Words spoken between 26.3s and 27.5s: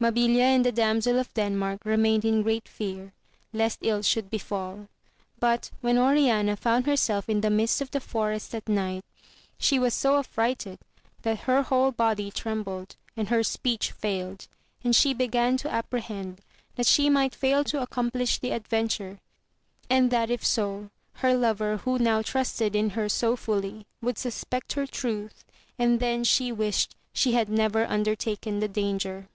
wished she had